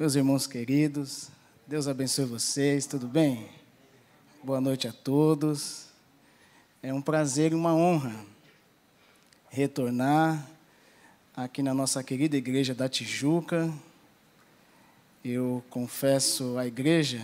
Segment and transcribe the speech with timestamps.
[0.00, 1.28] Meus irmãos queridos,
[1.66, 3.46] Deus abençoe vocês, tudo bem?
[4.42, 5.88] Boa noite a todos.
[6.82, 8.16] É um prazer e uma honra
[9.50, 10.48] retornar
[11.36, 13.70] aqui na nossa querida igreja da Tijuca.
[15.22, 17.22] Eu confesso à igreja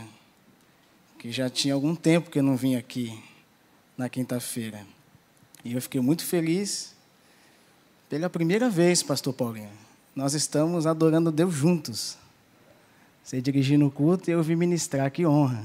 [1.18, 3.24] que já tinha algum tempo que eu não vim aqui
[3.96, 4.86] na quinta-feira.
[5.64, 6.94] E eu fiquei muito feliz
[8.10, 9.72] pela primeira vez, pastor Paulinho.
[10.14, 12.18] Nós estamos adorando Deus juntos.
[13.26, 15.64] Você dirigindo o culto e eu vim ministrar, que honra.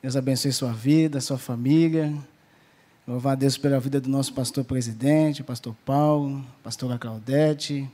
[0.00, 2.16] Deus abençoe sua vida, sua família.
[3.06, 7.86] Louvar a Deus pela vida do nosso pastor presidente, pastor Paulo, pastora Claudete,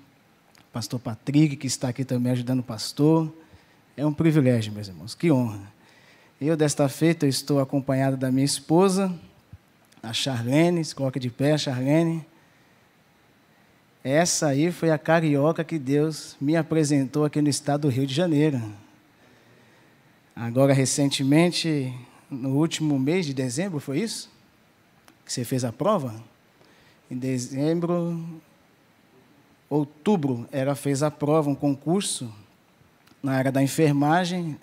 [0.73, 3.35] pastor Patrick, que está aqui também ajudando o pastor.
[3.97, 5.73] É um privilégio, meus irmãos, que honra.
[6.41, 9.13] Eu, desta feita, estou acompanhado da minha esposa,
[10.01, 12.25] a Charlene, se coloca de pé, Charlene.
[14.05, 18.15] Essa aí foi a carioca que Deus me apresentou aqui no estado do Rio de
[18.15, 18.84] Janeiro.
[20.37, 21.95] Agora, recentemente,
[22.29, 24.29] no último mês de dezembro, foi isso?
[25.25, 26.13] Que você fez a prova?
[27.09, 28.21] Em dezembro,
[29.71, 32.33] outubro, ela fez a prova, um concurso
[33.23, 34.59] na área da enfermagem,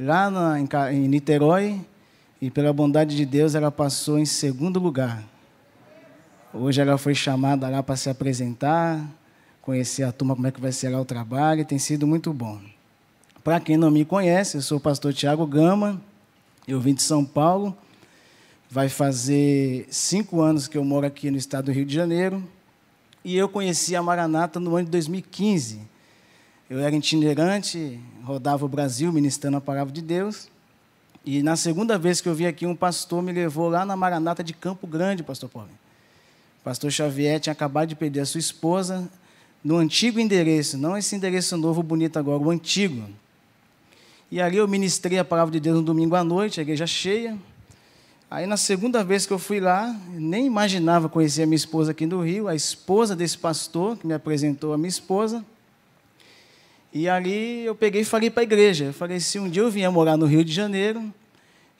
[0.00, 1.78] lá na, em, em Niterói,
[2.40, 5.22] e pela bondade de Deus ela passou em segundo lugar.
[6.54, 9.06] Hoje ela foi chamada lá para se apresentar,
[9.60, 12.58] conhecer a turma, como é que vai ser lá o trabalho, tem sido muito bom.
[13.44, 16.00] Para quem não me conhece, eu sou o pastor Tiago Gama,
[16.66, 17.76] eu vim de São Paulo,
[18.70, 22.40] vai fazer cinco anos que eu moro aqui no estado do Rio de Janeiro,
[23.24, 25.80] e eu conheci a Maranata no ano de 2015.
[26.70, 30.48] Eu era itinerante, rodava o Brasil ministrando a palavra de Deus,
[31.26, 34.44] e na segunda vez que eu vim aqui, um pastor me levou lá na Maranata
[34.44, 35.68] de Campo Grande, pastor Paulo.
[36.62, 39.10] Pastor Xavier tinha acabado de perder a sua esposa
[39.64, 43.02] no antigo endereço, não esse endereço novo, bonito agora, o antigo.
[44.32, 47.36] E ali eu ministrei a palavra de Deus no domingo à noite, a igreja cheia.
[48.30, 52.06] Aí na segunda vez que eu fui lá, nem imaginava conhecer a minha esposa aqui
[52.06, 55.44] no Rio, a esposa desse pastor, que me apresentou a minha esposa.
[56.94, 59.70] E ali eu peguei e falei para a igreja, eu falei, se um dia eu
[59.70, 61.12] vier morar no Rio de Janeiro,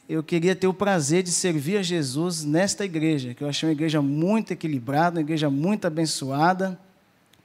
[0.07, 3.73] eu queria ter o prazer de servir a Jesus nesta igreja, que eu achei uma
[3.73, 6.79] igreja muito equilibrada, uma igreja muito abençoada,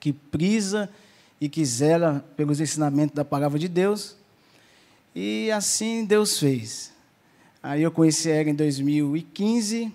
[0.01, 0.89] que prisa
[1.39, 4.17] e que zela pelos ensinamentos da palavra de Deus.
[5.19, 6.93] E assim Deus fez.
[7.63, 9.91] Aí eu conheci ela em 2015,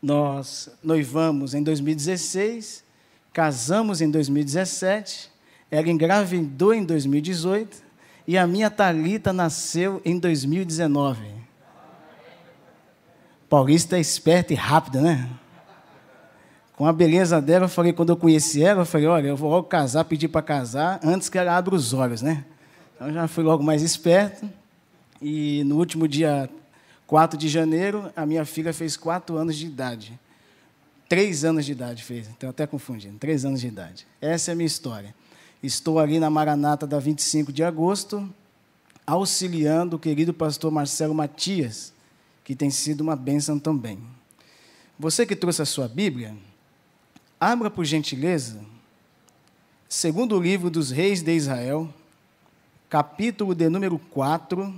[0.00, 2.84] nós noivamos em 2016,
[3.32, 5.28] casamos em 2017,
[5.68, 7.82] ela engravidou em 2018
[8.28, 11.20] e a minha Talita nasceu em 2019.
[13.50, 15.28] Paulista é esperta e rápida, né?
[16.76, 19.50] Com a beleza dela, eu falei, quando eu conheci ela, eu falei, olha, eu vou
[19.50, 22.44] logo casar, pedir para casar, antes que ela abra os olhos, né?
[22.94, 24.48] Então já fui logo mais esperto.
[25.20, 26.48] E no último dia
[27.06, 30.18] 4 de janeiro, a minha filha fez 4 anos de idade.
[31.08, 34.06] Três anos de idade fez, então até confundindo, três anos de idade.
[34.20, 35.14] Essa é a minha história.
[35.62, 38.28] Estou ali na Maranata da 25 de agosto,
[39.06, 41.92] auxiliando o querido pastor Marcelo Matias,
[42.42, 43.98] que tem sido uma bênção também.
[44.98, 46.34] Você que trouxe a sua Bíblia,
[47.38, 48.60] abra por gentileza,
[49.88, 51.88] segundo o livro dos reis de Israel,
[52.94, 54.72] capítulo de número 4,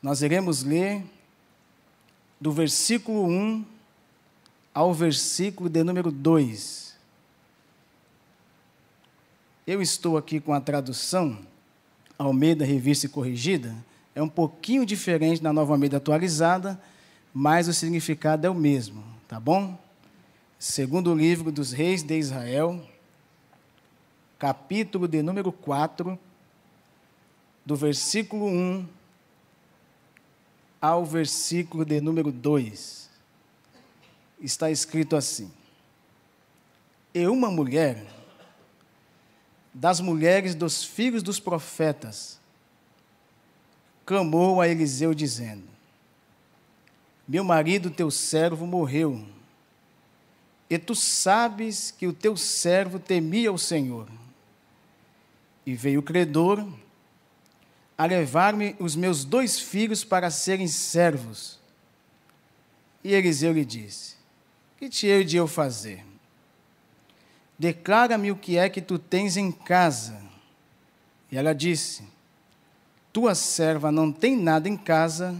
[0.00, 1.02] nós iremos ler
[2.40, 3.64] do versículo 1
[4.72, 6.94] ao versículo de número 2.
[9.66, 11.36] Eu estou aqui com a tradução
[12.16, 13.74] Almeida Revista e Corrigida,
[14.14, 16.80] é um pouquinho diferente da Nova Almeida atualizada,
[17.34, 19.76] mas o significado é o mesmo, tá bom?
[20.56, 22.80] Segundo o livro dos reis de Israel,
[24.38, 26.16] capítulo de número 4,
[27.64, 28.86] do versículo 1
[30.80, 33.08] ao versículo de número 2.
[34.40, 35.50] Está escrito assim:
[37.14, 38.04] E uma mulher,
[39.72, 42.38] das mulheres dos filhos dos profetas,
[44.04, 45.64] clamou a Eliseu, dizendo:
[47.26, 49.26] Meu marido, teu servo, morreu,
[50.68, 54.06] e tu sabes que o teu servo temia o Senhor.
[55.64, 56.62] E veio o credor
[57.96, 61.58] a levar-me os meus dois filhos para serem servos.
[63.02, 64.16] E Eliseu lhe disse:
[64.76, 66.04] Que te hei de eu fazer?
[67.58, 70.20] Declara-me o que é que tu tens em casa.
[71.30, 72.04] E ela disse:
[73.12, 75.34] Tua serva não tem nada em casa,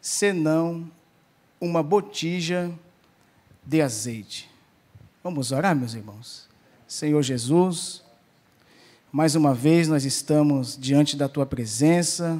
[0.00, 0.90] senão
[1.60, 2.70] uma botija
[3.64, 4.50] de azeite.
[5.22, 6.48] Vamos orar, meus irmãos.
[6.86, 8.02] Senhor Jesus,
[9.10, 12.38] Mais uma vez nós estamos diante da tua presença.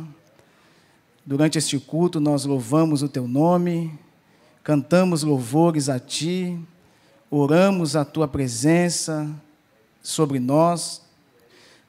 [1.25, 3.99] Durante este culto nós louvamos o teu nome,
[4.63, 6.59] cantamos louvores a ti,
[7.31, 9.27] oramos a tua presença
[10.03, 11.01] sobre nós.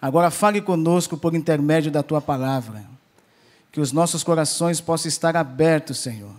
[0.02, 2.86] Agora fale conosco por intermédio da tua palavra.
[3.74, 6.34] Que os nossos corações possam estar abertos, Senhor.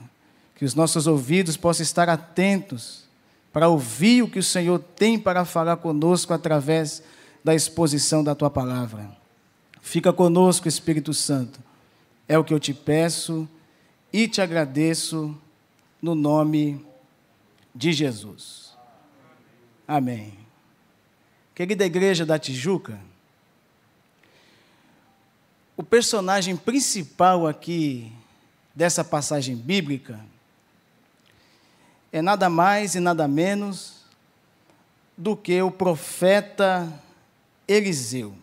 [0.57, 3.05] Que os nossos ouvidos possam estar atentos
[3.53, 7.03] para ouvir o que o Senhor tem para falar conosco através
[7.43, 9.11] da exposição da tua palavra.
[9.81, 11.61] Fica conosco, Espírito Santo.
[12.29, 13.49] É o que eu te peço
[14.13, 15.37] e te agradeço
[16.01, 16.85] no nome
[17.75, 18.77] de Jesus.
[19.87, 20.39] Amém.
[21.55, 22.99] Querida igreja da Tijuca,
[25.77, 28.13] o personagem principal aqui
[28.75, 30.21] dessa passagem bíblica
[32.13, 34.05] é nada mais e nada menos
[35.17, 36.91] do que o profeta
[37.71, 38.35] Eliseu.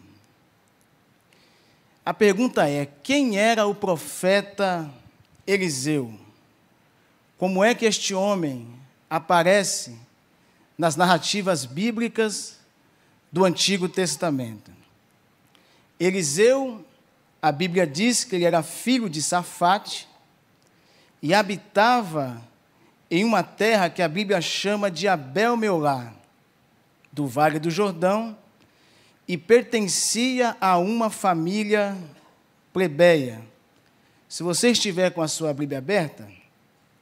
[2.06, 4.90] A pergunta é: quem era o profeta
[5.46, 6.18] Eliseu?
[7.38, 8.66] Como é que este homem
[9.10, 10.00] aparece
[10.78, 12.58] nas narrativas bíblicas
[13.30, 14.72] do Antigo Testamento?
[16.00, 16.86] Eliseu,
[17.42, 20.08] a Bíblia diz que ele era filho de Safate
[21.22, 22.42] e habitava
[23.12, 26.14] em uma terra que a Bíblia chama de Abel-Meolá,
[27.12, 28.38] do Vale do Jordão,
[29.28, 31.98] e pertencia a uma família
[32.72, 33.42] plebeia.
[34.30, 36.28] Se você estiver com a sua Bíblia aberta,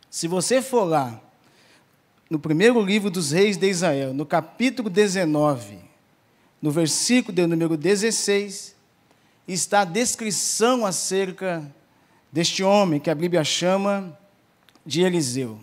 [0.10, 1.22] se você for lá,
[2.30, 5.77] no primeiro livro dos reis de Israel, no capítulo 19,
[6.62, 8.75] no versículo de número 16,
[9.48, 11.63] está a descrição acerca
[12.31, 14.18] deste homem que a Bíblia chama
[14.86, 15.60] de Eliseu.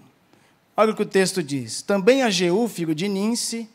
[0.76, 3.68] Olha o que o texto diz: Também a Jeú, filho de Ninse,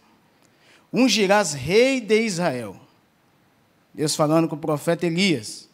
[0.91, 2.75] ungirás rei de Israel.
[3.93, 5.67] Deus falando com o profeta Elias.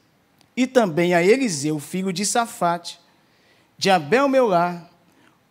[0.55, 2.99] E também a Eliseu, filho de Safate,
[3.77, 4.89] de Abel meu lar,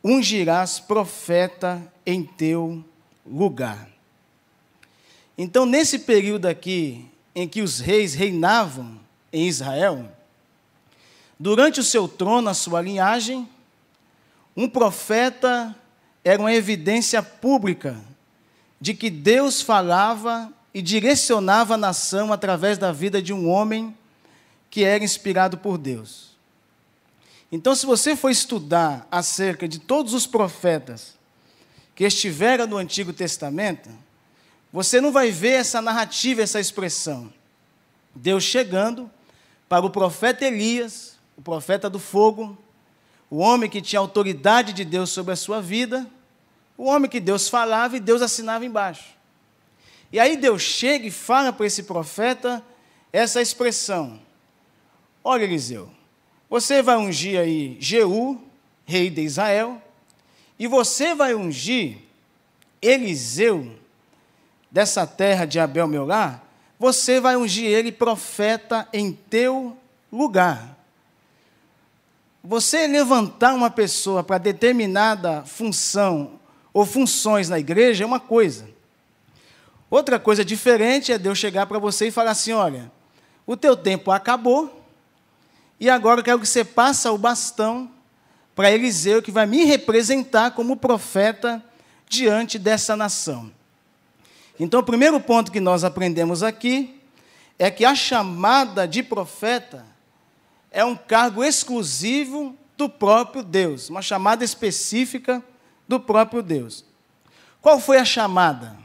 [0.03, 2.85] ungirás profeta em teu
[3.27, 3.89] lugar.
[5.37, 7.05] Então, nesse período aqui,
[7.35, 8.99] em que os reis reinavam
[9.33, 10.11] em Israel,
[11.39, 13.49] durante o seu trono, a sua linhagem,
[14.57, 15.75] um profeta
[16.25, 18.01] era uma evidência pública
[18.83, 23.97] de que Deus falava e direcionava a nação através da vida de um homem
[24.69, 26.33] que era inspirado por Deus.
[27.53, 31.17] Então, se você for estudar acerca de todos os profetas
[31.95, 33.89] que estiveram no Antigo Testamento,
[34.73, 37.33] você não vai ver essa narrativa, essa expressão.
[38.13, 39.09] Deus chegando
[39.69, 42.59] para o profeta Elias, o profeta do fogo,
[43.31, 46.05] o homem que tinha autoridade de Deus sobre a sua vida,
[46.83, 49.05] o homem que Deus falava e Deus assinava embaixo.
[50.11, 52.61] E aí Deus chega e fala para esse profeta
[53.13, 54.19] essa expressão:
[55.23, 55.89] Olha, Eliseu,
[56.51, 58.43] você vai ungir aí Jeú,
[58.85, 59.81] rei de Israel,
[60.59, 61.99] e você vai ungir
[62.83, 63.79] Eliseu,
[64.69, 66.43] dessa terra de Abel Meolá,
[66.81, 69.77] você vai ungir ele profeta em teu
[70.11, 70.77] lugar.
[72.43, 76.42] Você levantar uma pessoa para determinada função
[76.73, 78.69] ou funções na igreja é uma coisa.
[79.91, 82.91] Outra coisa diferente é Deus chegar para você e falar assim: olha,
[83.47, 84.85] o teu tempo acabou,
[85.79, 87.91] e agora eu quero que você passe o bastão
[88.55, 91.63] para Eliseu, que vai me representar como profeta
[92.09, 93.51] diante dessa nação.
[94.61, 97.01] Então, o primeiro ponto que nós aprendemos aqui
[97.59, 99.85] é que a chamada de profeta
[100.71, 105.43] é um cargo exclusivo do próprio Deus, uma chamada específica
[105.93, 106.85] do próprio Deus.
[107.61, 108.79] Qual foi a chamada?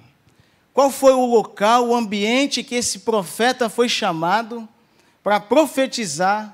[0.73, 4.67] Qual foi o local, o ambiente que esse profeta foi chamado
[5.23, 6.53] para profetizar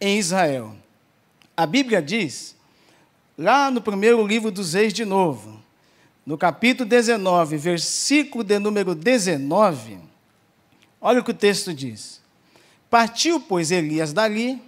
[0.00, 0.74] em Israel?
[1.54, 2.56] A Bíblia diz,
[3.36, 5.62] lá no primeiro livro dos Reis de novo,
[6.24, 9.98] no capítulo 19, versículo de número 19,
[10.98, 12.22] olha o que o texto diz.
[12.88, 14.62] Partiu, pois, Elias dali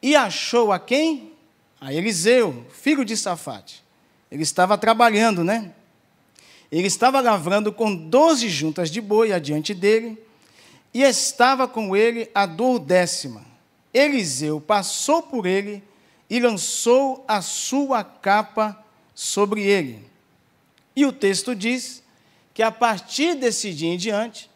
[0.00, 1.32] e achou a quem?
[1.78, 3.81] A Eliseu, filho de Safate.
[4.32, 5.72] Ele estava trabalhando, né?
[6.70, 10.18] Ele estava lavrando com doze juntas de boi adiante dele,
[10.94, 13.44] e estava com ele a duodécima.
[13.92, 15.84] Eliseu passou por ele
[16.30, 18.82] e lançou a sua capa
[19.14, 20.02] sobre ele.
[20.96, 22.02] E o texto diz
[22.54, 24.50] que a partir desse dia em diante,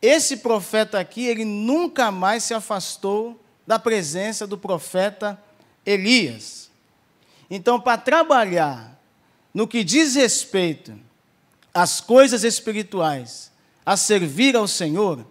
[0.00, 5.40] esse profeta aqui, ele nunca mais se afastou da presença do profeta
[5.86, 6.68] Elias.
[7.48, 8.92] Então, para trabalhar
[9.52, 10.98] no que diz respeito
[11.74, 13.50] às coisas espirituais,
[13.84, 15.26] a servir ao Senhor,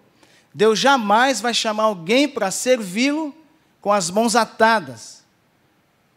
[0.53, 3.33] Deus jamais vai chamar alguém para servi-lo
[3.79, 5.23] com as mãos atadas,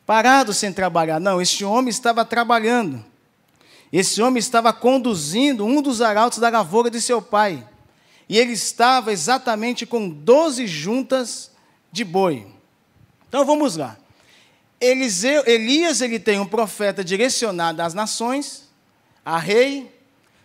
[0.04, 1.20] parado sem trabalhar.
[1.20, 3.04] Não, este homem estava trabalhando.
[3.92, 7.66] Esse homem estava conduzindo um dos arautos da lavoura de seu pai.
[8.28, 11.52] E ele estava exatamente com doze juntas
[11.92, 12.46] de boi.
[13.28, 13.96] Então vamos lá.
[14.84, 18.68] Eliseu, Elias ele tem um profeta direcionado às nações,
[19.24, 19.90] a rei.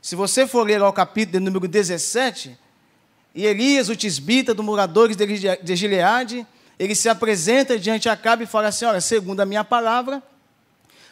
[0.02, 2.58] Se você for ler ao capítulo número 17,
[3.36, 6.48] e Elias, o tisbita dos moradores de Gileade,
[6.80, 10.24] ele se apresenta diante de Acabe e fala assim: Olha, segundo a minha palavra,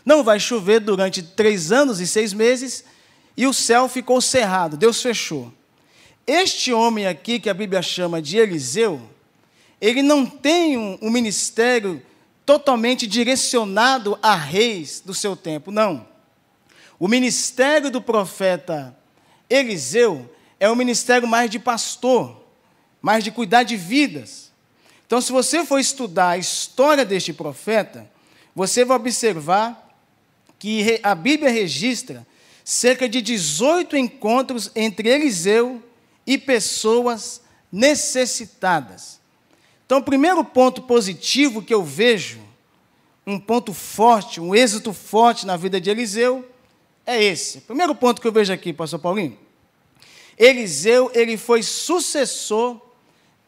[0.05, 2.85] não vai chover durante três anos e seis meses,
[3.35, 5.51] e o céu ficou cerrado, Deus fechou.
[6.25, 9.01] Este homem aqui, que a Bíblia chama de Eliseu,
[9.81, 12.01] ele não tem um, um ministério
[12.47, 16.07] totalmente direcionado a reis do seu tempo, não.
[16.97, 18.97] O ministério do profeta
[19.49, 22.41] Eliseu é um ministério mais de pastor,
[23.01, 24.49] mais de cuidar de vidas.
[25.05, 28.09] Então, se você for estudar a história deste profeta,
[28.55, 29.85] você vai observar
[30.57, 32.25] que a Bíblia registra
[32.63, 35.83] cerca de 18 encontros entre Eliseu
[36.25, 39.16] e pessoas necessitadas.
[39.87, 42.41] Então, o primeiro ponto positivo que eu vejo,
[43.25, 46.45] um ponto forte, um êxito forte na vida de Eliseu,
[47.05, 47.61] é esse.
[47.61, 49.39] Primeiro ponto que eu vejo aqui, pastor Paulinho.
[50.37, 52.81] Eliseu, ele foi sucessor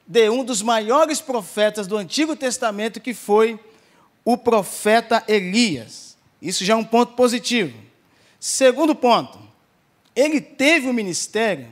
[0.08, 3.60] de um dos maiores profetas do Antigo Testamento, que foi
[4.24, 6.17] o profeta Elias.
[6.41, 7.77] Isso já é um ponto positivo.
[8.39, 9.38] Segundo ponto,
[10.15, 11.67] ele teve um ministério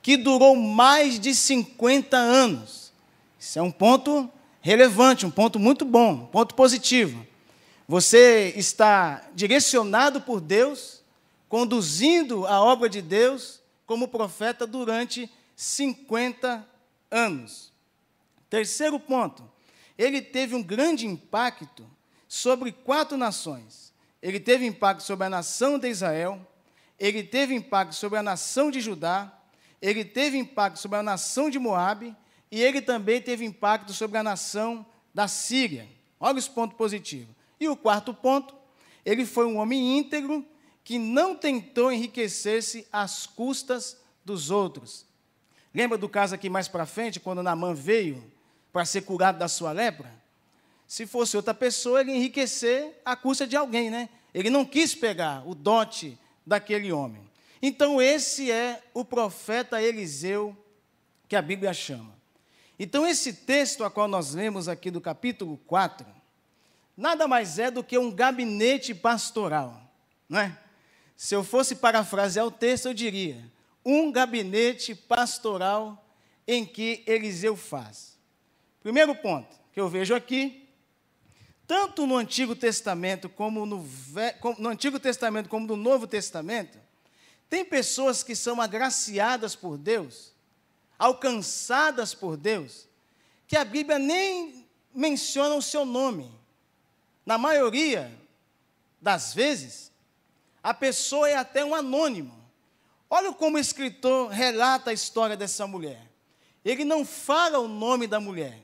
[0.00, 2.85] que durou mais de 50 anos.
[3.46, 4.28] Isso é um ponto
[4.60, 7.24] relevante, um ponto muito bom, um ponto positivo.
[7.86, 11.00] Você está direcionado por Deus
[11.48, 16.66] conduzindo a obra de Deus como profeta durante 50
[17.08, 17.72] anos.
[18.50, 19.48] Terceiro ponto,
[19.96, 21.88] ele teve um grande impacto
[22.26, 23.92] sobre quatro nações.
[24.20, 26.44] Ele teve impacto sobre a nação de Israel,
[26.98, 29.32] ele teve impacto sobre a nação de Judá,
[29.80, 32.12] ele teve impacto sobre a nação de Moabe
[32.50, 35.88] e ele também teve impacto sobre a nação da Síria.
[36.20, 37.34] Olha os pontos positivos.
[37.58, 38.54] E o quarto ponto,
[39.04, 40.44] ele foi um homem íntegro
[40.84, 45.04] que não tentou enriquecer-se às custas dos outros.
[45.74, 48.22] Lembra do caso aqui mais para frente, quando Naamã veio
[48.72, 50.12] para ser curado da sua lepra?
[50.86, 54.08] Se fosse outra pessoa, ele ia enriquecer à custa de alguém, né?
[54.32, 57.28] Ele não quis pegar o dote daquele homem.
[57.60, 60.56] Então, esse é o profeta Eliseu
[61.28, 62.15] que a Bíblia chama.
[62.78, 66.06] Então, esse texto a qual nós lemos aqui do capítulo 4,
[66.96, 69.80] nada mais é do que um gabinete pastoral,
[70.28, 70.58] não é?
[71.16, 73.50] Se eu fosse parafrasear o texto, eu diria:
[73.84, 76.04] um gabinete pastoral
[76.46, 78.18] em que Eliseu faz.
[78.82, 80.68] Primeiro ponto que eu vejo aqui,
[81.66, 83.84] tanto no Antigo Testamento como no,
[84.58, 86.78] no Antigo Testamento como no Novo Testamento,
[87.48, 90.32] tem pessoas que são agraciadas por Deus,
[90.98, 92.88] alcançadas por Deus,
[93.46, 96.30] que a Bíblia nem menciona o seu nome.
[97.24, 98.12] Na maioria
[99.00, 99.92] das vezes,
[100.62, 102.34] a pessoa é até um anônimo.
[103.08, 106.10] Olha como o escritor relata a história dessa mulher.
[106.64, 108.60] Ele não fala o nome da mulher.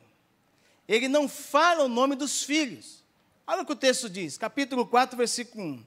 [0.89, 3.05] Ele não fala o nome dos filhos.
[3.47, 5.85] Olha o que o texto diz, capítulo 4, versículo 1.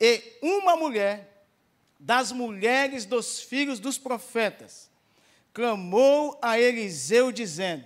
[0.00, 1.46] E uma mulher
[1.98, 4.90] das mulheres dos filhos dos profetas
[5.52, 7.84] clamou a Eliseu, dizendo: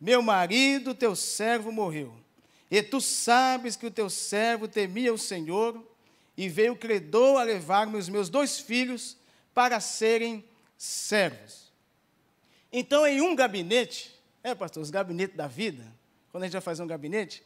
[0.00, 2.14] Meu marido, teu servo, morreu.
[2.70, 5.84] E tu sabes que o teu servo temia o Senhor
[6.36, 9.16] e veio credor a levar-me os meus dois filhos
[9.52, 10.44] para serem
[10.78, 11.70] servos.
[12.72, 15.84] Então, em um gabinete, é, pastor, os gabinetes da vida,
[16.30, 17.42] quando a gente vai fazer um gabinete,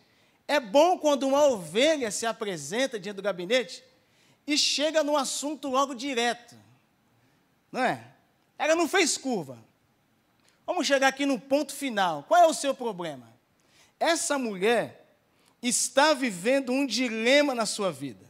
[0.47, 3.83] é bom quando uma ovelha se apresenta diante do gabinete
[4.47, 6.55] e chega no assunto logo direto.
[7.73, 8.13] Não é?
[8.59, 9.59] Ela não fez curva.
[10.67, 12.25] Vamos chegar aqui no ponto final.
[12.25, 13.33] Qual é o seu problema?
[14.01, 15.17] Essa mulher
[15.63, 18.25] está vivendo um dilema na sua vida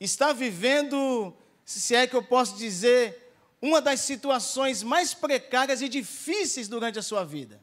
[0.00, 6.68] está vivendo, se é que eu posso dizer, uma das situações mais precárias e difíceis
[6.68, 7.60] durante a sua vida.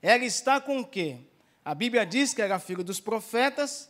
[0.00, 1.18] Ela está com o quê?
[1.64, 3.88] A Bíblia diz que era filho dos profetas,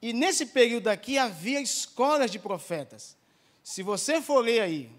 [0.00, 3.16] e nesse período aqui havia escolas de profetas.
[3.62, 4.90] Se você for ler aí,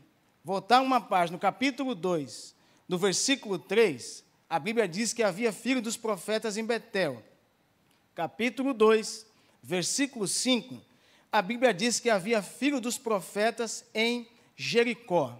[0.43, 2.55] voltar uma página, no capítulo 2,
[2.87, 7.23] no versículo 3, a Bíblia diz que havia filho dos profetas em Betel.
[8.13, 9.25] Capítulo 2,
[9.63, 10.81] versículo 5,
[11.31, 15.37] a Bíblia diz que havia filho dos profetas em Jericó.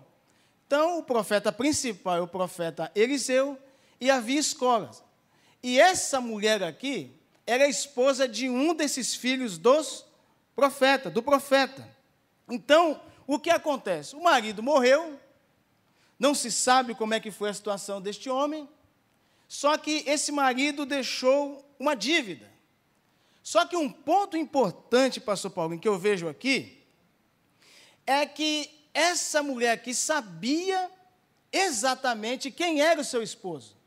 [0.65, 3.57] Então, o profeta principal é o profeta Eliseu
[3.99, 5.03] e havia escolas.
[5.61, 7.11] E essa mulher aqui
[7.45, 10.05] era esposa de um desses filhos dos
[10.55, 11.85] profeta, do profeta.
[12.49, 13.01] Então,
[13.33, 14.13] o que acontece?
[14.13, 15.17] O marido morreu,
[16.19, 18.67] não se sabe como é que foi a situação deste homem,
[19.47, 22.51] só que esse marido deixou uma dívida.
[23.41, 26.83] Só que um ponto importante, pastor Paulo, que eu vejo aqui,
[28.05, 30.91] é que essa mulher aqui sabia
[31.53, 33.77] exatamente quem era o seu esposo.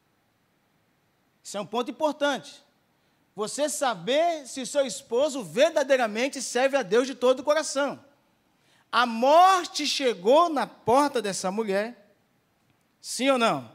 [1.42, 2.64] Isso é um ponto importante.
[3.36, 8.02] Você saber se o seu esposo verdadeiramente serve a Deus de todo o coração.
[8.94, 12.14] A morte chegou na porta dessa mulher,
[13.00, 13.68] sim ou não?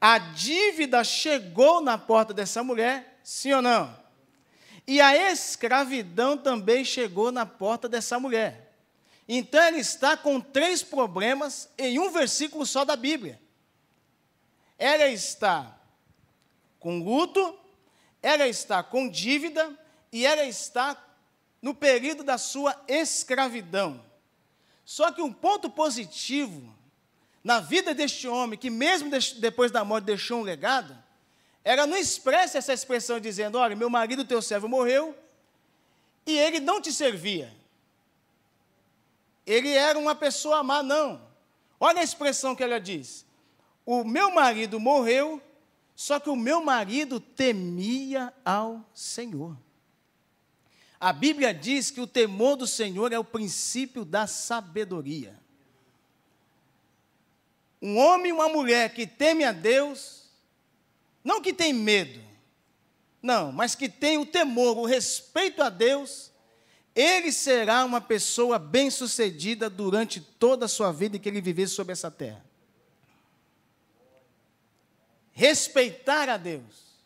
[0.00, 3.94] A dívida chegou na porta dessa mulher, sim ou não?
[4.86, 8.72] E a escravidão também chegou na porta dessa mulher.
[9.28, 13.38] Então ele está com três problemas em um versículo só da Bíblia.
[14.78, 15.78] Ela está
[16.80, 17.54] com luto,
[18.22, 19.78] ela está com dívida
[20.10, 20.96] e ela está
[21.60, 24.07] no período da sua escravidão.
[24.88, 26.74] Só que um ponto positivo
[27.44, 30.96] na vida deste homem, que mesmo depois da morte deixou um legado,
[31.62, 35.14] ela não expressa essa expressão dizendo: Olha, meu marido, teu servo, morreu
[36.24, 37.54] e ele não te servia.
[39.44, 41.20] Ele era uma pessoa má, não.
[41.78, 43.26] Olha a expressão que ela diz:
[43.84, 45.38] O meu marido morreu
[45.94, 49.54] só que o meu marido temia ao Senhor.
[51.00, 55.38] A Bíblia diz que o temor do Senhor é o princípio da sabedoria.
[57.80, 60.24] Um homem e uma mulher que teme a Deus,
[61.22, 62.20] não que tem medo,
[63.22, 66.32] não, mas que tem o temor, o respeito a Deus,
[66.94, 72.10] ele será uma pessoa bem-sucedida durante toda a sua vida que ele viver sobre essa
[72.10, 72.48] terra
[75.38, 76.98] respeitar a Deus,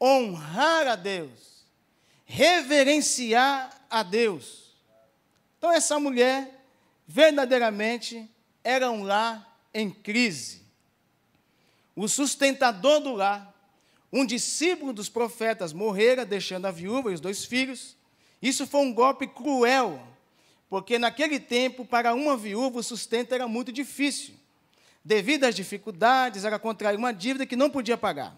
[0.00, 1.57] honrar a Deus,
[2.28, 4.76] reverenciar a Deus.
[5.56, 6.62] Então, essa mulher,
[7.06, 8.30] verdadeiramente,
[8.62, 10.62] era um lar em crise.
[11.96, 13.52] O sustentador do lar,
[14.12, 17.96] um discípulo dos profetas, morrera, deixando a viúva e os dois filhos.
[18.40, 20.00] Isso foi um golpe cruel,
[20.68, 24.34] porque naquele tempo, para uma viúva, o sustento era muito difícil.
[25.02, 28.36] Devido às dificuldades, ela contraiu uma dívida que não podia pagar.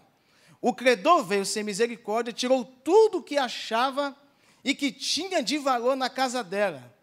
[0.61, 4.15] O credor veio sem misericórdia, tirou tudo o que achava
[4.63, 6.93] e que tinha de valor na casa dela,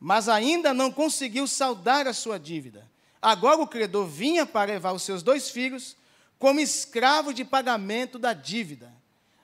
[0.00, 2.90] mas ainda não conseguiu saldar a sua dívida.
[3.20, 5.96] Agora o credor vinha para levar os seus dois filhos
[6.38, 8.92] como escravo de pagamento da dívida.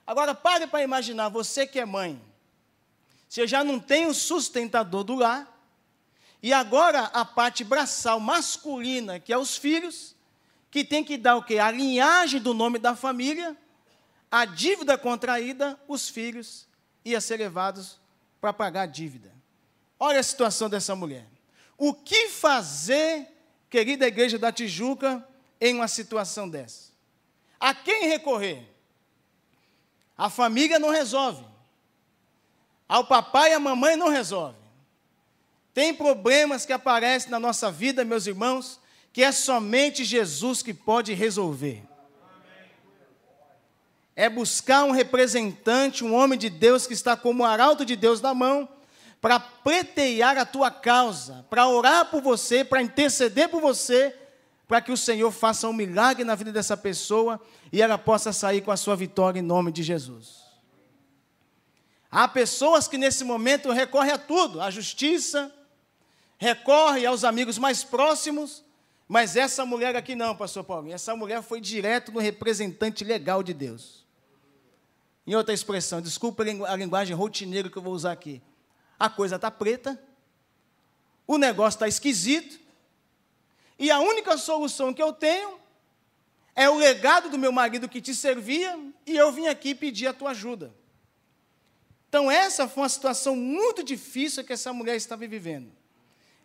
[0.05, 2.21] Agora pare para imaginar, você que é mãe,
[3.29, 5.49] você já não tem o sustentador do lar,
[6.41, 10.12] e agora a parte braçal masculina, que é os filhos,
[10.73, 11.59] que tem que dar o quê?
[11.59, 13.55] A linhagem do nome da família,
[14.31, 16.67] a dívida contraída, os filhos
[17.05, 17.99] iam ser levados
[18.41, 19.31] para pagar a dívida.
[19.99, 21.27] Olha a situação dessa mulher.
[21.77, 23.27] O que fazer,
[23.69, 25.23] querida igreja da Tijuca,
[25.61, 26.91] em uma situação dessa?
[27.59, 28.67] A quem recorrer?
[30.17, 31.45] A família não resolve.
[32.89, 34.57] Ao papai e à mamãe não resolve.
[35.71, 38.81] Tem problemas que aparecem na nossa vida, meus irmãos,
[39.13, 41.83] que é somente Jesus que pode resolver.
[44.15, 48.33] É buscar um representante, um homem de Deus que está como arauto de Deus na
[48.33, 48.67] mão,
[49.21, 54.13] para pretear a tua causa, para orar por você, para interceder por você,
[54.67, 57.39] para que o Senhor faça um milagre na vida dessa pessoa
[57.71, 60.41] e ela possa sair com a sua vitória em nome de Jesus.
[62.09, 65.53] Há pessoas que nesse momento recorrem a tudo, à justiça,
[66.37, 68.63] recorre aos amigos mais próximos,
[69.07, 70.95] mas essa mulher aqui não, pastor Paulinho.
[70.95, 74.03] Essa mulher foi direto no representante legal de Deus.
[75.25, 78.41] Em outra expressão, desculpa a linguagem rotineira que eu vou usar aqui.
[78.99, 80.01] A coisa está preta,
[81.25, 82.59] o negócio está esquisito,
[83.79, 85.59] e a única solução que eu tenho
[86.55, 90.13] é o legado do meu marido que te servia, e eu vim aqui pedir a
[90.13, 90.73] tua ajuda.
[92.07, 95.71] Então, essa foi uma situação muito difícil que essa mulher estava vivendo.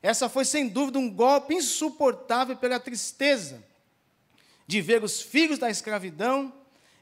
[0.03, 3.65] Essa foi sem dúvida um golpe insuportável pela tristeza
[4.67, 6.53] de ver os filhos da escravidão,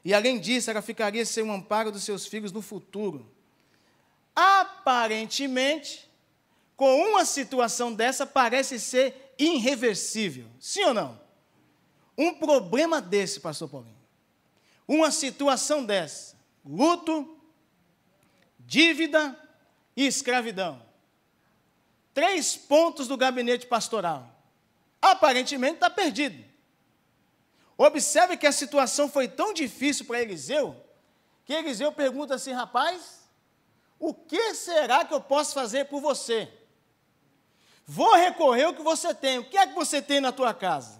[0.03, 3.29] e além disso, ela ficaria sem o amparo dos seus filhos no futuro.
[4.33, 6.09] Aparentemente,
[6.77, 10.45] com uma situação dessa, parece ser irreversível.
[10.59, 11.19] Sim ou não?
[12.17, 13.97] Um problema desse, pastor Paulinho.
[14.87, 17.37] Uma situação dessa, luto,
[18.59, 19.37] dívida
[19.95, 20.86] e escravidão
[22.17, 24.27] três pontos do gabinete pastoral.
[24.99, 26.43] aparentemente está perdido.
[27.77, 30.75] Observe que a situação foi tão difícil para Eliseu,
[31.45, 33.29] que Eliseu pergunta assim: rapaz,
[33.99, 36.51] o que será que eu posso fazer por você?
[37.85, 39.37] Vou recorrer ao que você tem.
[39.37, 40.99] O que é que você tem na tua casa?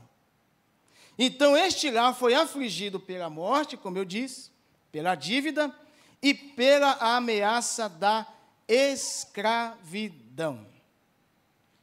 [1.18, 4.52] Então este lá foi afligido pela morte, como eu disse,
[4.92, 5.76] pela dívida
[6.22, 8.28] e pela ameaça da
[8.68, 10.77] escravidão.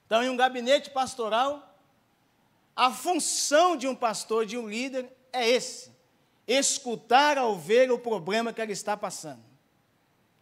[0.06, 1.78] Então, em um gabinete pastoral,
[2.76, 5.90] a função de um pastor, de um líder, é esse:
[6.46, 9.42] escutar a ovelha o problema que ela está passando.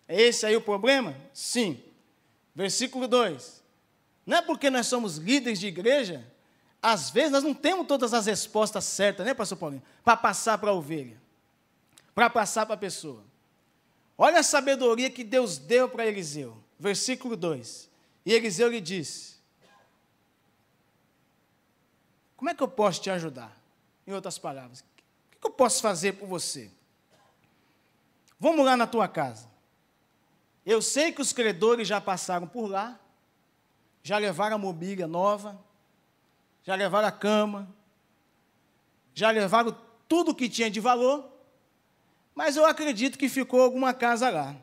[0.08, 1.16] É esse aí o problema?
[1.32, 1.82] Sim.
[2.54, 3.62] Versículo 2.
[4.26, 6.24] Não é porque nós somos líderes de igreja,
[6.80, 9.82] às vezes nós não temos todas as respostas certas, né, pastor Paulinho?
[10.04, 11.20] Para passar para a ovelha,
[12.14, 13.24] para passar para a pessoa.
[14.16, 16.56] Olha a sabedoria que Deus deu para Eliseu.
[16.78, 17.88] Versículo 2.
[18.26, 19.31] E Eliseu lhe disse:
[22.42, 23.56] Como é que eu posso te ajudar?
[24.04, 26.68] Em outras palavras, o que eu posso fazer por você?
[28.36, 29.48] Vamos lá na tua casa.
[30.66, 32.98] Eu sei que os credores já passaram por lá,
[34.02, 35.56] já levaram a mobília nova,
[36.64, 37.72] já levaram a cama,
[39.14, 39.78] já levaram
[40.08, 41.30] tudo que tinha de valor,
[42.34, 44.56] mas eu acredito que ficou alguma casa lá.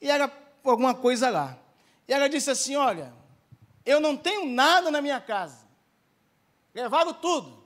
[0.00, 0.30] E era
[0.62, 1.58] alguma coisa lá.
[2.06, 3.12] E ela disse assim: Olha,
[3.84, 5.65] eu não tenho nada na minha casa.
[6.76, 7.64] Levaram tudo.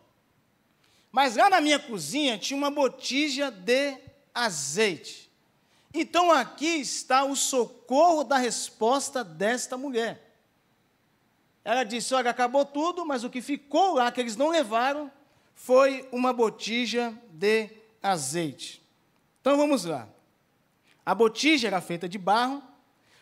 [1.10, 3.98] Mas lá na minha cozinha tinha uma botija de
[4.32, 5.28] azeite.
[5.92, 10.38] Então aqui está o socorro da resposta desta mulher.
[11.64, 15.10] Ela disse: Olha, acabou tudo, mas o que ficou lá, que eles não levaram,
[15.56, 17.68] foi uma botija de
[18.00, 18.80] azeite.
[19.40, 20.08] Então vamos lá.
[21.04, 22.62] A botija era feita de barro,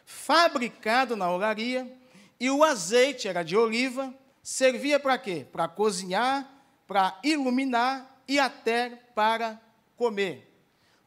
[0.05, 1.91] fabricado na olaria,
[2.39, 4.15] e o azeite era de oliva,
[4.49, 5.47] servia para quê?
[5.53, 6.51] Para cozinhar,
[6.87, 9.61] para iluminar e até para
[9.95, 10.51] comer.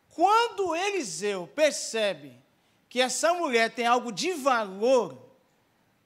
[0.10, 2.38] Quando Eliseu percebe
[2.88, 5.28] que essa mulher tem algo de valor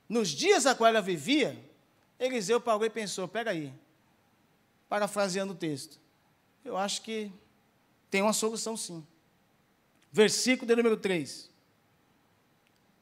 [0.08, 1.62] nos dias a qual ela vivia,
[2.18, 3.74] Eliseu parou e pensou: peraí,
[4.88, 6.00] parafraseando o texto,
[6.64, 7.30] eu acho que
[8.10, 9.06] tem uma solução sim.
[10.10, 11.52] Versículo de número 3.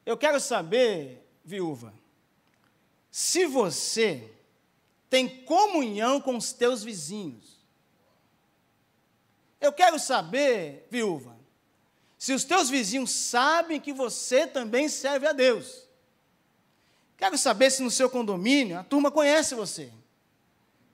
[0.04, 1.94] Eu quero saber, viúva,
[3.16, 4.28] se você
[5.08, 7.60] tem comunhão com os teus vizinhos.
[9.62, 11.38] Eu quero saber, viúva,
[12.18, 15.88] se os teus vizinhos sabem que você também serve a Deus.
[17.16, 19.94] Quero saber se no seu condomínio a turma conhece você.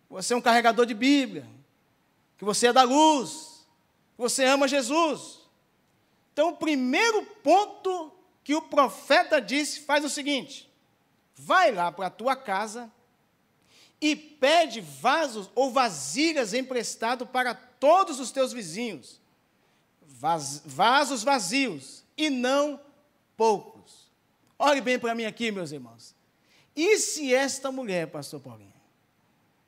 [0.10, 1.48] Você é um carregador de Bíblia,
[2.38, 3.66] que você é da luz,
[4.14, 5.40] que você ama Jesus.
[6.34, 8.12] Então, o primeiro ponto
[8.44, 10.69] que o profeta disse faz o seguinte:
[11.40, 12.92] vai lá para a tua casa
[14.02, 19.20] e pede vasos ou vasilhas emprestado para todos os teus vizinhos,
[20.66, 22.80] vasos vazios e não
[23.38, 24.10] poucos.
[24.58, 26.14] Olhe bem para mim aqui, meus irmãos.
[26.76, 28.74] E se esta mulher, pastor Paulinho,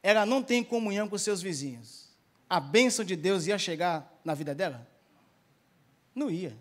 [0.04, 2.10] ela não tem comunhão com seus vizinhos,
[2.50, 4.86] a bênção de Deus ia chegar na vida dela?
[6.14, 6.58] Não ia.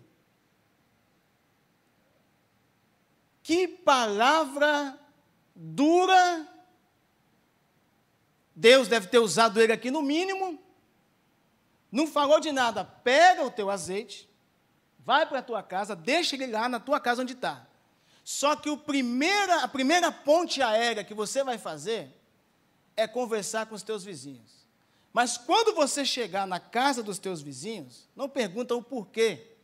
[3.43, 5.00] Que palavra
[5.61, 6.47] dura.
[8.55, 10.59] Deus deve ter usado ele aqui no mínimo.
[11.91, 12.83] Não falou de nada.
[12.83, 14.27] Pega o teu azeite,
[14.99, 17.67] vai para a tua casa, deixa ele lá na tua casa onde está.
[18.23, 22.09] Só que primeira, a primeira ponte aérea que você vai fazer
[22.95, 24.61] é conversar com os teus vizinhos.
[25.13, 29.55] Mas quando você chegar na casa dos teus vizinhos, não pergunta o porquê,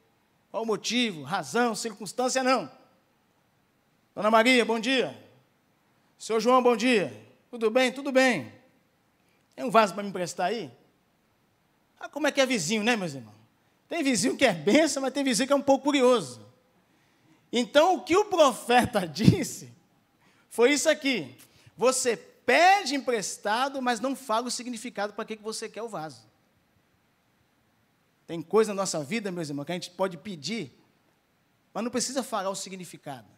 [0.51, 2.69] qual o motivo, razão, circunstância, não.
[4.13, 5.26] Dona Maria, bom dia.
[6.17, 7.13] Seu João, bom dia.
[7.51, 7.91] Tudo bem?
[7.91, 8.51] Tudo bem.
[9.55, 10.71] Tem um vaso para me emprestar aí?
[11.99, 13.35] Ah, como é que é vizinho, né, meus irmãos?
[13.87, 16.45] Tem vizinho que é benção, mas tem vizinho que é um pouco curioso.
[17.51, 19.71] Então, o que o profeta disse
[20.49, 21.35] foi isso aqui:
[21.75, 26.27] você pede emprestado, mas não fala o significado para que você quer o vaso.
[28.25, 30.73] Tem coisa na nossa vida, meus irmãos, que a gente pode pedir,
[31.73, 33.36] mas não precisa falar o significado.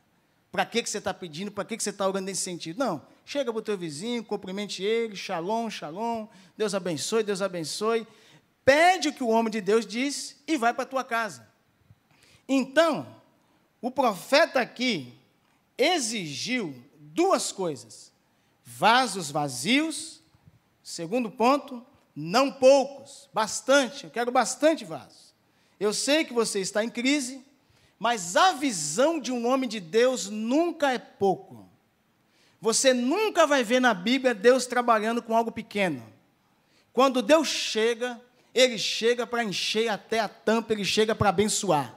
[0.51, 2.79] Para que, que você está pedindo, para que, que você está orando nesse sentido.
[2.79, 8.07] Não, chega para o teu vizinho, cumprimente ele, shalom, shalom, Deus abençoe, Deus abençoe.
[8.65, 11.47] Pede o que o homem de Deus diz e vai para a tua casa.
[12.47, 13.15] Então,
[13.81, 15.13] o profeta aqui
[15.77, 18.12] exigiu duas coisas:
[18.65, 20.21] vasos vazios,
[20.83, 21.85] segundo ponto,
[22.15, 25.33] não poucos, bastante, eu quero bastante vasos.
[25.79, 27.45] Eu sei que você está em crise,
[27.99, 31.69] mas a visão de um homem de Deus nunca é pouco.
[32.62, 36.01] Você nunca vai ver na Bíblia Deus trabalhando com algo pequeno.
[36.93, 38.19] Quando Deus chega,
[38.53, 41.93] Ele chega para encher até a tampa, Ele chega para abençoar.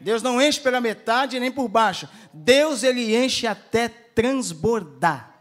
[0.00, 2.08] Deus não enche pela metade nem por baixo.
[2.32, 5.32] Deus, Ele enche até transbordar.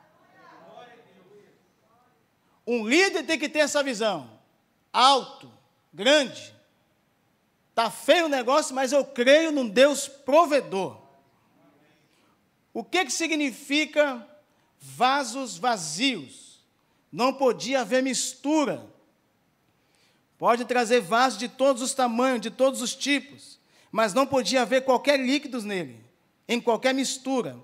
[2.65, 4.29] Um líder tem que ter essa visão.
[4.91, 5.51] Alto,
[5.93, 6.52] grande.
[7.73, 10.95] Está feio o negócio, mas eu creio num Deus provedor.
[12.71, 14.27] O que, que significa
[14.79, 16.63] vasos vazios?
[17.12, 18.88] Não podia haver mistura.
[20.38, 23.59] Pode trazer vasos de todos os tamanhos, de todos os tipos,
[23.91, 25.99] mas não podia haver qualquer líquidos nele,
[26.47, 27.57] em qualquer mistura.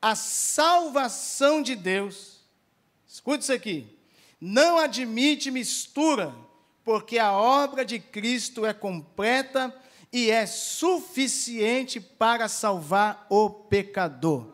[0.00, 2.42] A salvação de Deus,
[3.08, 3.88] escute isso aqui,
[4.40, 6.32] não admite mistura,
[6.84, 9.74] porque a obra de Cristo é completa
[10.12, 14.52] e é suficiente para salvar o pecador.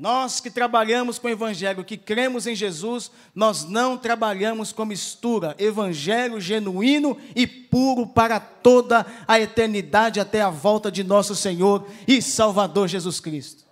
[0.00, 5.54] Nós que trabalhamos com o Evangelho, que cremos em Jesus, nós não trabalhamos com mistura.
[5.58, 12.22] Evangelho genuíno e puro para toda a eternidade, até a volta de nosso Senhor e
[12.22, 13.66] Salvador Jesus Cristo.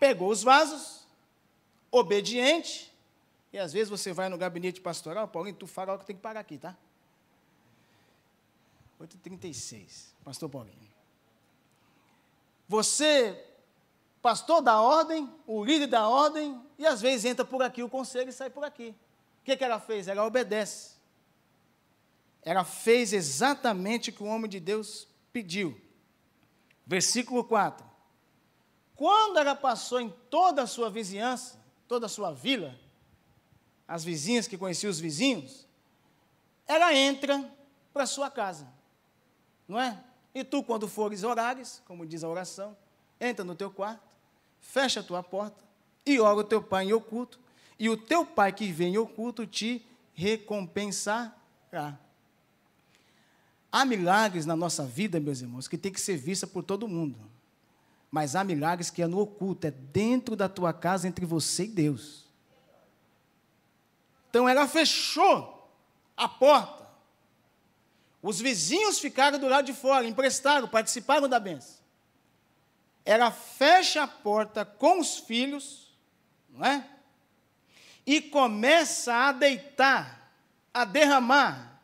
[0.00, 1.06] Pegou os vasos,
[1.92, 2.92] obediente.
[3.54, 6.40] E às vezes você vai no gabinete pastoral, Paulinho, tu fala que tem que parar
[6.40, 6.76] aqui, tá?
[9.00, 10.92] 8h36, pastor Paulinho.
[12.66, 13.46] Você,
[14.20, 18.28] pastor da ordem, o líder da ordem, e às vezes entra por aqui o conselho
[18.28, 18.92] e sai por aqui.
[19.40, 20.08] O que, que ela fez?
[20.08, 20.96] Ela obedece.
[22.42, 25.80] Ela fez exatamente o que o homem de Deus pediu.
[26.84, 27.88] Versículo 4.
[28.96, 32.82] Quando ela passou em toda a sua vizinhança, toda a sua vila,
[33.86, 35.66] as vizinhas que conheciam os vizinhos,
[36.66, 37.48] ela entra
[37.92, 38.66] para sua casa,
[39.68, 40.02] não é?
[40.34, 42.76] E tu, quando fores orares, como diz a oração,
[43.20, 44.02] entra no teu quarto,
[44.60, 45.62] fecha a tua porta
[46.04, 47.38] e ora o teu pai em oculto,
[47.78, 51.32] e o teu pai que vem em oculto te recompensará.
[53.70, 57.18] Há milagres na nossa vida, meus irmãos, que tem que ser vista por todo mundo.
[58.10, 61.68] Mas há milagres que é no oculto, é dentro da tua casa, entre você e
[61.68, 62.23] Deus.
[64.34, 65.70] Então ela fechou
[66.16, 66.84] a porta.
[68.20, 71.78] Os vizinhos ficaram do lado de fora, emprestaram, participaram da benção.
[73.04, 75.94] Ela fecha a porta com os filhos,
[76.48, 76.84] não é?
[78.04, 80.32] E começa a deitar,
[80.74, 81.80] a derramar.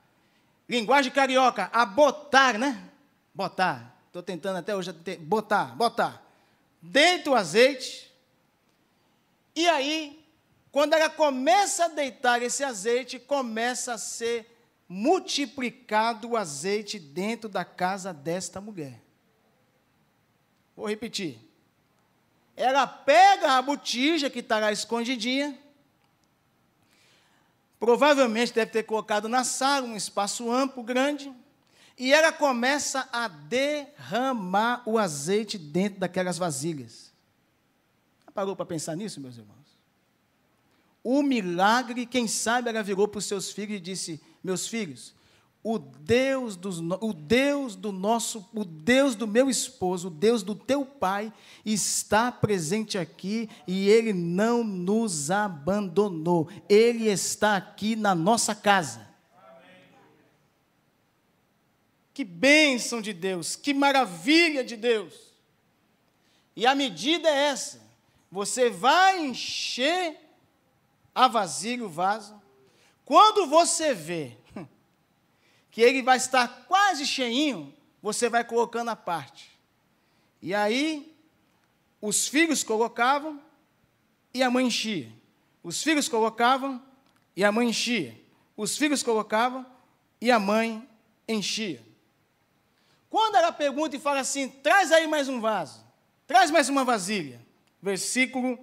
[0.69, 2.91] Linguagem carioca, a botar, né?
[3.33, 6.21] Botar Estou tentando até hoje botar, botar.
[6.83, 8.13] Deita o azeite.
[9.55, 10.20] E aí,
[10.73, 14.47] quando ela começa a deitar esse azeite, começa a ser
[14.89, 19.01] multiplicado o azeite dentro da casa desta mulher.
[20.77, 21.39] Vou repetir.
[22.57, 25.59] Ela pega a botija que está lá escondidinha,
[27.79, 31.33] provavelmente deve ter colocado na sala, um espaço amplo, grande,
[31.97, 37.13] e ela começa a derramar o azeite dentro daquelas vasilhas.
[38.33, 39.60] Parou para pensar nisso, meus irmãos?
[41.03, 45.15] O milagre, quem sabe ela virou para os seus filhos e disse: Meus filhos,
[45.63, 50.55] o Deus, dos, o Deus do nosso, o Deus do meu esposo, o Deus do
[50.55, 51.31] teu pai,
[51.65, 56.49] está presente aqui e ele não nos abandonou.
[56.69, 59.09] Ele está aqui na nossa casa.
[62.15, 65.15] Que bênção de Deus, que maravilha de Deus.
[66.57, 67.81] E a medida é essa:
[68.31, 70.30] você vai encher
[71.15, 72.41] a vasilha, o vaso,
[73.05, 74.37] quando você vê
[75.71, 79.59] que ele vai estar quase cheinho, você vai colocando a parte.
[80.41, 81.15] E aí,
[82.01, 83.41] os filhos colocavam
[84.33, 85.13] e a mãe enchia.
[85.63, 86.83] Os filhos colocavam
[87.37, 88.19] e a mãe enchia.
[88.57, 89.67] Os filhos colocavam
[90.21, 90.89] e a mãe
[91.29, 91.85] enchia.
[93.09, 95.85] Quando ela pergunta e fala assim: traz aí mais um vaso,
[96.27, 97.45] traz mais uma vasilha.
[97.83, 98.59] Versículo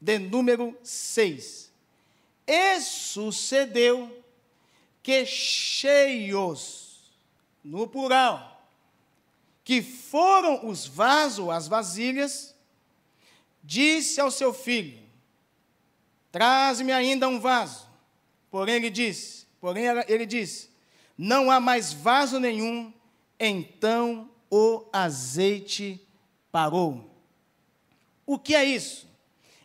[0.00, 1.67] de número 6.
[2.50, 4.24] E sucedeu
[5.02, 7.12] que cheios,
[7.62, 8.66] no plural,
[9.62, 12.54] que foram os vasos, as vasilhas,
[13.62, 14.98] disse ao seu filho:
[16.32, 17.86] Traz-me ainda um vaso.
[18.50, 20.70] Porém ele disse, porém ele disse:
[21.18, 22.90] Não há mais vaso nenhum
[23.38, 26.00] então o azeite
[26.50, 27.08] parou.
[28.26, 29.06] O que é isso?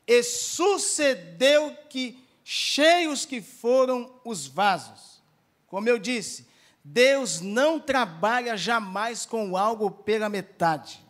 [0.06, 5.22] E sucedeu que cheios que foram os vasos.
[5.68, 6.48] Como eu disse,
[6.84, 11.04] Deus não trabalha jamais com algo pela metade.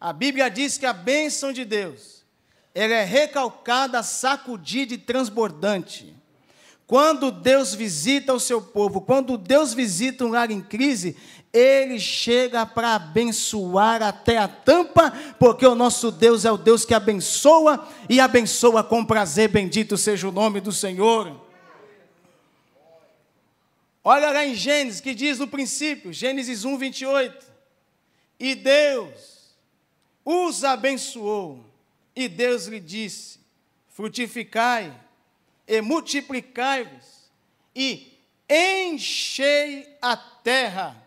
[0.00, 2.24] A Bíblia diz que a bênção de Deus,
[2.74, 6.14] ela é recalcada, sacudida e transbordante.
[6.86, 11.16] Quando Deus visita o seu povo, quando Deus visita um lar em crise,
[11.56, 16.92] ele chega para abençoar até a tampa, porque o nosso Deus é o Deus que
[16.92, 19.48] abençoa e abençoa com prazer.
[19.48, 21.40] Bendito seja o nome do Senhor.
[24.04, 27.46] Olha lá em Gênesis, que diz no princípio, Gênesis 1, 28.
[28.38, 29.56] E Deus
[30.24, 31.64] os abençoou,
[32.14, 33.40] e Deus lhe disse:
[33.88, 34.92] frutificai
[35.66, 37.30] e multiplicai-vos,
[37.74, 38.12] e
[38.48, 41.05] enchei a terra,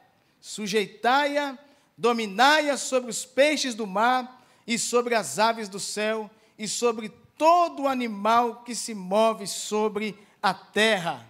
[0.49, 1.55] sujeitai-a,
[1.95, 7.87] dominai-a sobre os peixes do mar, e sobre as aves do céu, e sobre todo
[7.87, 11.27] animal que se move sobre a terra.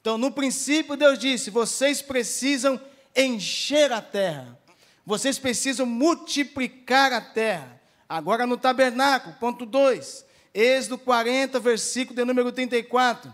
[0.00, 2.80] Então, no princípio, Deus disse: vocês precisam
[3.14, 4.58] encher a terra,
[5.04, 7.80] vocês precisam multiplicar a terra.
[8.08, 13.32] Agora, no tabernáculo, ponto 2, Êxodo 40, versículo de número 34.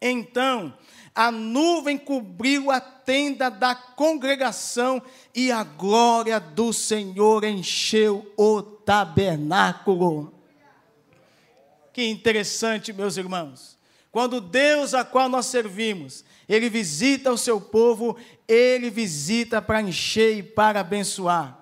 [0.00, 0.76] Então,
[1.18, 5.02] a nuvem cobriu a tenda da congregação
[5.34, 10.32] e a glória do Senhor encheu o tabernáculo.
[11.92, 13.76] Que interessante, meus irmãos.
[14.12, 20.36] Quando Deus a qual nós servimos, Ele visita o seu povo, Ele visita para encher
[20.36, 21.58] e para abençoar.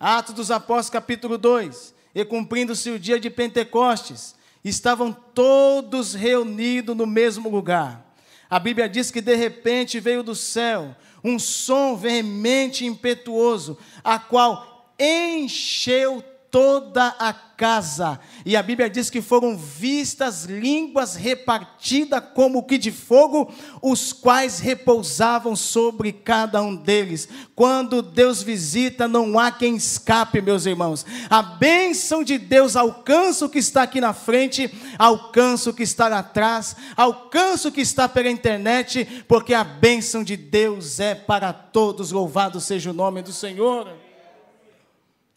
[0.00, 1.94] Atos dos Apóstolos, capítulo 2.
[2.12, 8.07] E cumprindo-se o dia de Pentecostes, estavam todos reunidos no mesmo lugar.
[8.50, 14.18] A Bíblia diz que de repente veio do céu um som veemente e impetuoso, a
[14.18, 16.22] qual encheu
[16.58, 18.18] toda a casa.
[18.44, 24.58] E a Bíblia diz que foram vistas línguas repartidas como que de fogo, os quais
[24.58, 27.28] repousavam sobre cada um deles.
[27.54, 31.06] Quando Deus visita, não há quem escape, meus irmãos.
[31.30, 34.68] A bênção de Deus alcança o que está aqui na frente,
[34.98, 40.24] alcança o que está lá atrás, alcança o que está pela internet, porque a bênção
[40.24, 42.10] de Deus é para todos.
[42.10, 43.88] Louvado seja o nome do Senhor.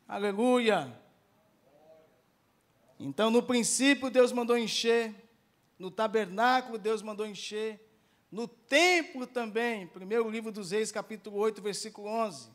[0.07, 1.00] Aleluia.
[3.03, 5.11] Então, no princípio, Deus mandou encher,
[5.79, 7.83] no tabernáculo, Deus mandou encher,
[8.31, 12.49] no templo também, primeiro livro dos Reis, capítulo 8, versículo 11.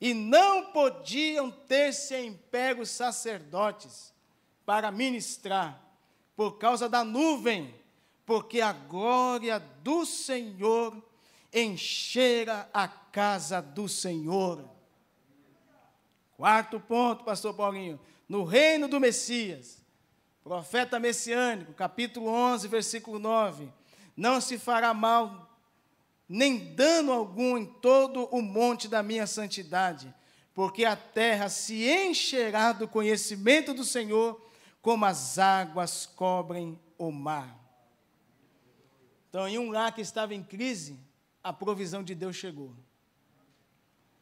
[0.00, 4.14] E não podiam ter-se em pé os sacerdotes
[4.64, 5.78] para ministrar,
[6.34, 7.74] por causa da nuvem,
[8.24, 10.96] porque a glória do Senhor
[11.52, 14.64] enchera a casa do Senhor.
[16.38, 19.82] Quarto ponto, pastor Paulinho no reino do Messias.
[20.42, 23.72] Profeta messiânico, capítulo 11, versículo 9.
[24.14, 25.58] Não se fará mal,
[26.28, 30.14] nem dano algum em todo o monte da minha santidade,
[30.52, 34.40] porque a terra se encherá do conhecimento do Senhor,
[34.82, 37.58] como as águas cobrem o mar.
[39.30, 41.00] Então, em um lar que estava em crise,
[41.42, 42.72] a provisão de Deus chegou.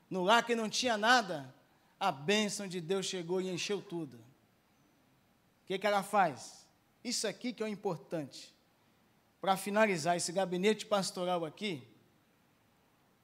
[0.09, 1.53] No lar que não tinha nada,
[2.03, 4.17] a bênção de Deus chegou e encheu tudo.
[4.17, 6.67] O que, que ela faz?
[7.05, 8.53] Isso aqui que é o importante.
[9.41, 11.87] Para finalizar esse gabinete pastoral aqui,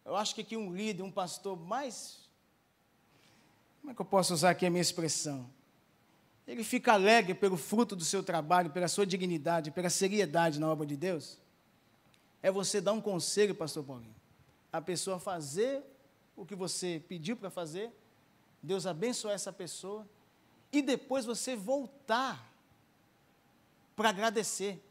[0.05, 2.21] eu acho que aqui um líder, um pastor mais.
[3.81, 5.51] Como é que eu posso usar aqui a minha expressão?
[6.47, 10.87] Ele fica alegre pelo fruto do seu trabalho, pela sua dignidade, pela seriedade na obra
[10.87, 11.37] de Deus.
[12.41, 14.15] É você dar um conselho, pastor Paulinho.
[14.73, 15.83] A pessoa fazer
[16.37, 17.93] o que você pediu para fazer
[18.63, 20.09] Deus abençoar essa pessoa
[20.73, 22.53] e depois você voltar
[23.97, 24.83] para agradecer.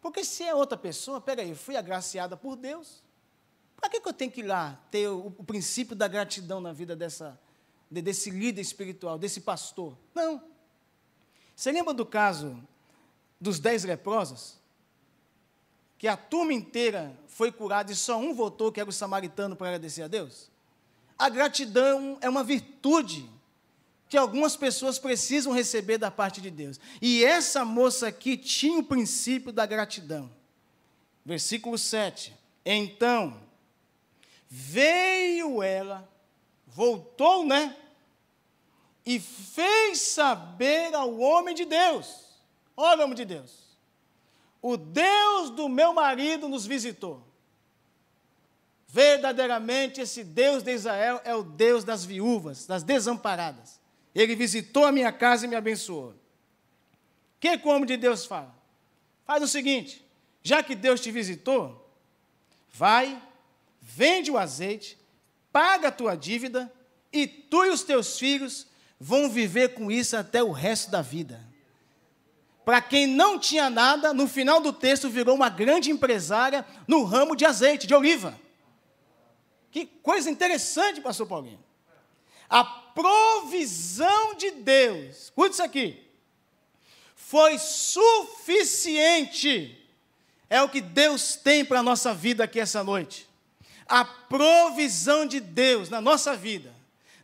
[0.00, 3.02] Porque se é outra pessoa, peraí, fui agraciada por Deus,
[3.76, 6.72] para que, que eu tenho que ir lá ter o, o princípio da gratidão na
[6.72, 7.38] vida dessa,
[7.90, 9.96] de, desse líder espiritual, desse pastor?
[10.14, 10.42] Não.
[11.54, 12.60] Você lembra do caso
[13.40, 14.58] dos dez leprosos?
[15.96, 19.68] Que a turma inteira foi curada e só um voltou, que era o samaritano, para
[19.68, 20.50] agradecer a Deus?
[21.18, 23.28] A gratidão é uma virtude
[24.08, 26.80] que algumas pessoas precisam receber da parte de Deus.
[27.02, 30.30] E essa moça aqui tinha o princípio da gratidão.
[31.24, 32.34] Versículo 7.
[32.64, 33.38] Então,
[34.48, 36.08] veio ela,
[36.66, 37.76] voltou, né?
[39.04, 42.28] E fez saber ao homem de Deus.
[42.76, 43.68] Olha o homem de Deus.
[44.62, 47.27] O Deus do meu marido nos visitou.
[48.90, 53.78] Verdadeiramente, esse Deus de Israel é o Deus das viúvas, das desamparadas.
[54.14, 56.14] Ele visitou a minha casa e me abençoou.
[57.38, 58.54] Que, que o homem de Deus fala?
[59.26, 60.04] Faz o seguinte:
[60.42, 61.86] já que Deus te visitou,
[62.72, 63.22] vai,
[63.80, 64.98] vende o azeite,
[65.52, 66.72] paga a tua dívida
[67.12, 68.66] e tu e os teus filhos
[68.98, 71.46] vão viver com isso até o resto da vida.
[72.64, 77.36] Para quem não tinha nada, no final do texto virou uma grande empresária no ramo
[77.36, 78.38] de azeite, de oliva.
[79.70, 81.62] Que coisa interessante, pastor Paulinho.
[82.48, 86.02] A provisão de Deus, escute isso aqui,
[87.14, 89.06] foi suficiente.
[90.48, 93.28] É o que Deus tem para a nossa vida aqui essa noite.
[93.86, 96.74] A provisão de Deus na nossa vida,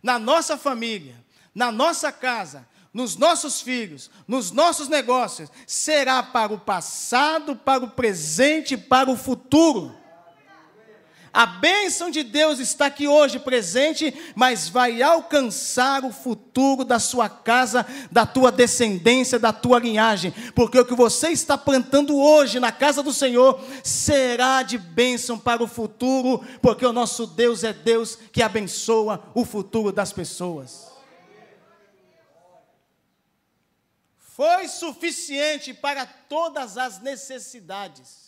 [0.02, 1.16] na nossa família,
[1.54, 7.90] na nossa casa, nos nossos filhos, nos nossos negócios, será para o passado, para o
[7.90, 10.03] presente, para o futuro.
[11.34, 17.28] A bênção de Deus está aqui hoje presente, mas vai alcançar o futuro da sua
[17.28, 22.70] casa, da tua descendência, da tua linhagem, porque o que você está plantando hoje na
[22.70, 28.16] casa do Senhor será de bênção para o futuro, porque o nosso Deus é Deus
[28.32, 30.86] que abençoa o futuro das pessoas.
[34.20, 38.23] Foi suficiente para todas as necessidades.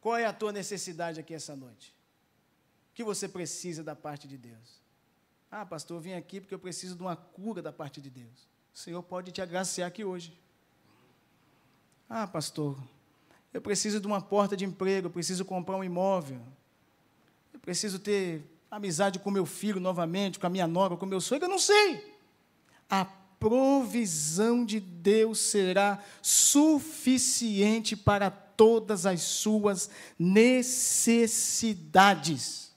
[0.00, 1.94] Qual é a tua necessidade aqui essa noite?
[2.90, 4.80] O que você precisa da parte de Deus?
[5.50, 8.48] Ah, pastor, eu vim aqui porque eu preciso de uma cura da parte de Deus.
[8.74, 10.38] O Senhor pode te agraciar aqui hoje.
[12.08, 12.78] Ah, pastor,
[13.52, 16.40] eu preciso de uma porta de emprego, eu preciso comprar um imóvel.
[17.52, 21.46] Eu preciso ter amizade com meu filho novamente, com a minha nora, com meu sogro,
[21.46, 22.16] eu não sei.
[22.88, 28.30] A provisão de Deus será suficiente para
[28.60, 29.88] todas as suas
[30.18, 32.74] necessidades.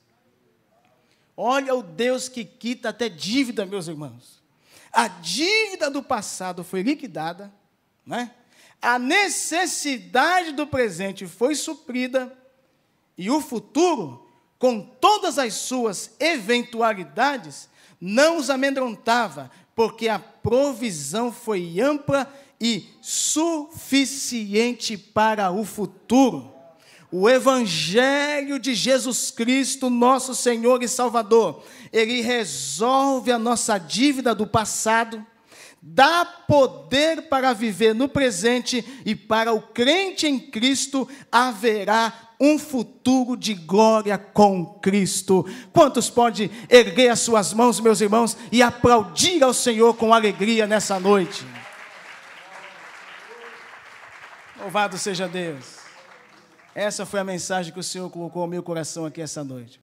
[1.36, 4.41] Olha o Deus que quita até dívida, meus irmãos.
[4.93, 7.53] A dívida do passado foi liquidada,
[8.05, 8.31] né?
[8.81, 12.34] a necessidade do presente foi suprida,
[13.17, 14.25] e o futuro,
[14.57, 17.67] com todas as suas eventualidades,
[17.99, 22.34] não os amedrontava, porque a provisão foi ampla
[22.64, 26.49] e suficiente para o futuro.
[27.11, 31.61] O Evangelho de Jesus Cristo, nosso Senhor e Salvador,
[31.91, 35.24] ele resolve a nossa dívida do passado,
[35.82, 43.36] dá poder para viver no presente e para o crente em Cristo haverá um futuro
[43.36, 45.45] de glória com Cristo.
[45.74, 50.97] Quantos podem erguer as suas mãos, meus irmãos, e aplaudir ao Senhor com alegria nessa
[50.97, 51.45] noite?
[54.64, 55.76] Louvado seja Deus.
[56.74, 59.82] Essa foi a mensagem que o Senhor colocou ao meu coração aqui essa noite.